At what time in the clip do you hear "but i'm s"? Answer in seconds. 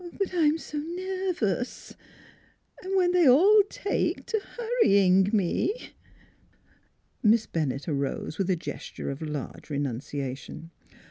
0.17-0.73